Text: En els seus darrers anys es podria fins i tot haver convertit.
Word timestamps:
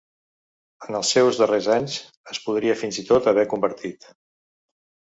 En 0.87 0.97
els 0.99 1.11
seus 1.17 1.41
darrers 1.41 1.69
anys 1.75 1.99
es 2.35 2.43
podria 2.47 2.79
fins 2.81 3.01
i 3.05 3.07
tot 3.13 3.31
haver 3.35 3.49
convertit. 3.55 4.15